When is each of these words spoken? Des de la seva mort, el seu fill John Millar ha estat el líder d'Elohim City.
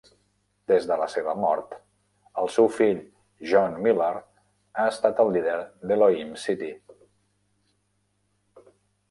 Des 0.69 0.85
de 0.91 0.95
la 1.01 1.07
seva 1.15 1.33
mort, 1.41 1.75
el 2.43 2.49
seu 2.55 2.69
fill 2.77 3.03
John 3.51 3.77
Millar 3.89 4.09
ha 4.23 4.87
estat 4.93 5.23
el 5.25 5.31
líder 5.37 5.59
d'Elohim 5.93 6.35
City. 6.47 6.73